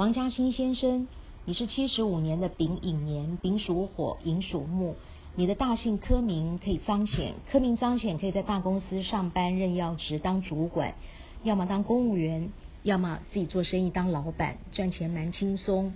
[0.00, 1.08] 王嘉欣先生，
[1.44, 4.96] 你是七十五年的丙寅年，丙属火，寅属木。
[5.36, 10.94] 你的大姓科名可以彰显，科名彰显可以在大公司上班任要职当主管，
[11.42, 12.48] 要么当公务员，
[12.82, 15.92] 要么自己做生意当老板，赚钱蛮轻松。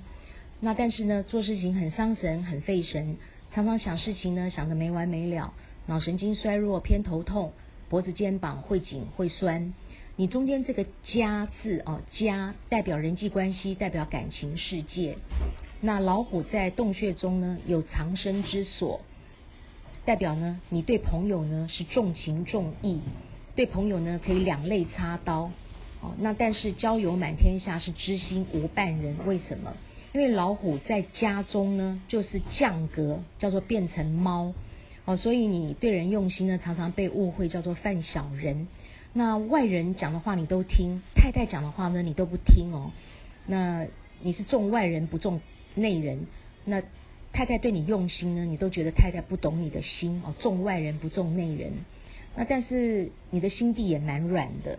[0.61, 3.16] 那但是呢，做事情很伤神，很费神，
[3.52, 5.55] 常常想事情呢想得没完没了，
[5.86, 7.52] 脑神经衰弱，偏头痛，
[7.89, 9.73] 脖子肩膀会紧会酸。
[10.17, 15.16] 你中间这个家字哦，家代表人际关系，代表感情世界。
[15.80, 19.01] 那老虎在洞穴中呢，有藏身之所。
[20.05, 23.01] 代表呢，你对朋友呢是重情重义，
[23.57, 25.51] 对朋友呢可以两肋插刀，
[26.01, 29.74] 哦，那但是交友满天下是知心无半人，为什么？
[30.12, 34.52] 因为老虎在家中呢就是降格，叫做变成猫，
[35.07, 38.69] 哦，所以你对人用心呢，常常被误会叫做犯小人。
[39.14, 42.92] 那外人讲的话你都听，太太讲的话呢你都不听哦，
[43.46, 43.87] 那
[44.20, 45.40] 你是重外人不重
[45.74, 46.27] 内人，
[46.66, 46.82] 那。
[47.37, 51.73] 太太对你用心呢，你都觉得太太不懂你的心哦，重外人不重内人。
[52.37, 54.79] 那但是你的心地也蛮软的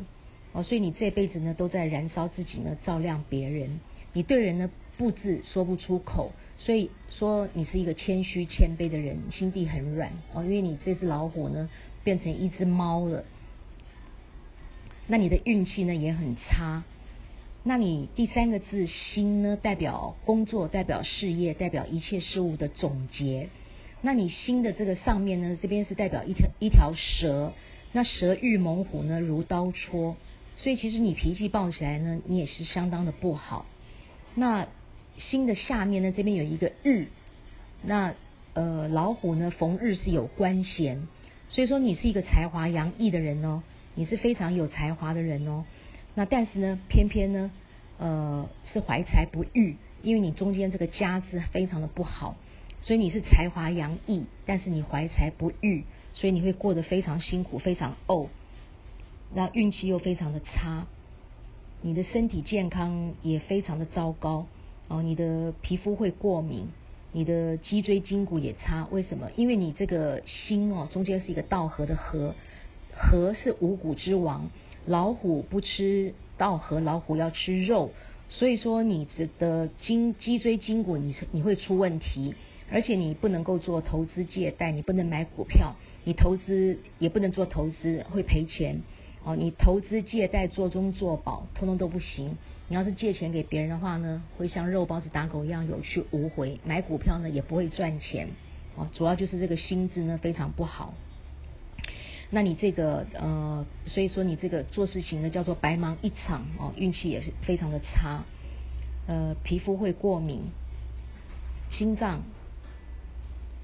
[0.53, 3.81] 哦，所以你这辈子呢都在燃烧自己呢，照亮别人。
[4.13, 10.41] 你对人呢不字说不出口，所以说你是一个谦虚谦卑的人，心地很软哦。
[10.45, 11.69] 因为你这只老虎呢
[12.05, 13.25] 变成一只猫了，
[15.07, 16.83] 那你的运气呢也很差。
[17.63, 23.49] 那你第三个字心呢，代表工作，代表事业，代表一切事物的总结。
[24.01, 27.53] 那你心的这个上面呢，这边是代表一条一条蛇。
[27.91, 30.15] 那蛇遇猛虎呢，如刀戳。
[30.57, 33.65] 所以其实你脾气暴起来呢，你也是相当的不好。
[34.35, 34.67] 那
[35.17, 37.07] 心的下面呢，这边有一个日。
[37.81, 38.13] 那
[38.53, 41.07] 呃，老虎呢，逢日是有官衔，
[41.49, 43.63] 所以说你是一个才华洋溢的人哦，
[43.95, 45.65] 你是非常有才华的人哦。
[46.13, 47.51] 那但是呢，偏偏呢，
[47.97, 52.37] 呃，是怀才不遇，因为你中间这个家字非常的不好，
[52.81, 58.27] 所以你是才华洋溢，但是你怀才不遇，所以你会过得非常辛苦，非常怄，
[59.33, 60.87] 那运气又非常的差，
[61.81, 64.47] 你的身体健康也非常的糟糕
[64.87, 66.69] 哦，你的皮肤会过敏，
[67.11, 69.31] 你的脊椎筋骨也差，为什么？
[69.35, 72.35] 因为你这个心哦，中间是一个道合的合，
[72.95, 74.49] 合是五谷之王。
[74.85, 77.91] 老虎不吃稻禾，老虎要吃肉，
[78.29, 79.07] 所以说你
[79.39, 82.35] 的筋脊椎筋骨你你会出问题，
[82.69, 88.81] 而且你不能够做投资借贷，你不能买股票，你投资也不能做投资，会赔钱
[89.23, 89.35] 哦。
[89.35, 92.37] 你投资借贷做中做保，通通都不行。
[92.67, 96.59] 你要是借钱给别人的话呢，会像肉包子打狗一样有去无回。
[96.63, 98.27] 买股票呢也不会赚钱
[98.75, 100.93] 哦，主要就是这个心智呢非常不好。
[102.31, 108.23] 那你这个呃，所以说你这个做事情呢叫做白忙一场哦，运气也是非常的差，
[109.07, 110.41] 呃，皮肤会过敏，
[111.69, 112.23] 心脏，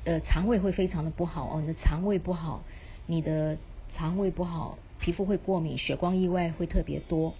[0.04, 2.64] 呃，肠胃会非常的不好哦，你的肠胃不好，
[3.08, 3.58] 你的
[3.96, 7.34] 肠胃不好，皮肤会过敏，血光意外会特别多，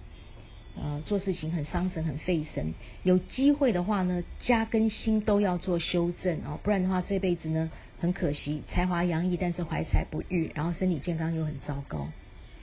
[0.74, 7.70] 呃，做事情很伤神很费神，有机会的话呢，家跟心都要做修正哦，不然的话这辈子呢。
[8.00, 12.08] 很可惜，才华洋溢，但是怀才不遇，然后身体健康又很糟糕。